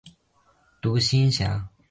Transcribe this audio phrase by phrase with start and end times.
[0.81, 1.69] 独行侠。